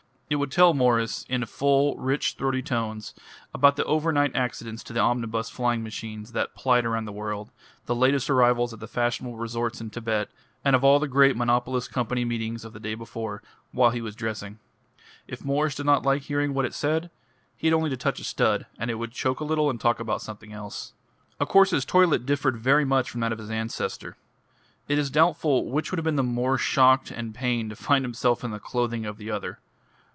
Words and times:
It 0.33 0.37
would 0.39 0.49
tell 0.49 0.73
Mwres 0.73 1.25
in 1.27 1.45
full, 1.45 1.97
rich, 1.97 2.35
throaty 2.37 2.61
tones 2.61 3.13
about 3.53 3.75
the 3.75 3.83
overnight 3.83 4.33
accidents 4.33 4.81
to 4.83 4.93
the 4.93 5.01
omnibus 5.01 5.49
flying 5.49 5.83
machines 5.83 6.31
that 6.31 6.55
plied 6.55 6.85
around 6.85 7.03
the 7.03 7.11
world, 7.11 7.51
the 7.85 7.93
latest 7.93 8.29
arrivals 8.29 8.71
at 8.71 8.79
the 8.79 8.87
fashionable 8.87 9.35
resorts 9.35 9.81
in 9.81 9.89
Tibet, 9.89 10.29
and 10.63 10.73
of 10.73 10.85
all 10.85 10.99
the 10.99 11.09
great 11.09 11.35
monopolist 11.35 11.91
company 11.91 12.23
meetings 12.23 12.63
of 12.63 12.71
the 12.71 12.79
day 12.79 12.95
before, 12.95 13.43
while 13.73 13.89
he 13.89 13.99
was 13.99 14.15
dressing. 14.15 14.59
If 15.27 15.41
Mwres 15.43 15.75
did 15.75 15.85
not 15.85 16.05
like 16.05 16.21
hearing 16.21 16.53
what 16.53 16.63
it 16.63 16.73
said, 16.73 17.11
he 17.57 17.67
had 17.67 17.73
only 17.73 17.89
to 17.89 17.97
touch 17.97 18.21
a 18.21 18.23
stud, 18.23 18.67
and 18.79 18.89
it 18.89 18.95
would 18.95 19.11
choke 19.11 19.41
a 19.41 19.43
little 19.43 19.69
and 19.69 19.81
talk 19.81 19.99
about 19.99 20.21
something 20.21 20.53
else. 20.53 20.93
Of 21.41 21.49
course 21.49 21.71
his 21.71 21.83
toilet 21.83 22.25
differed 22.25 22.55
very 22.55 22.85
much 22.85 23.09
from 23.09 23.19
that 23.19 23.33
of 23.33 23.39
his 23.39 23.49
ancestor. 23.51 24.15
It 24.87 24.97
is 24.97 25.11
doubtful 25.11 25.69
which 25.69 25.91
would 25.91 25.97
have 25.97 26.05
been 26.05 26.15
the 26.15 26.23
more 26.23 26.57
shocked 26.57 27.11
and 27.11 27.35
pained 27.35 27.71
to 27.71 27.75
find 27.75 28.05
himself 28.05 28.45
in 28.45 28.51
the 28.51 28.59
clothing 28.59 29.05
of 29.05 29.17
the 29.17 29.29
other. 29.29 29.59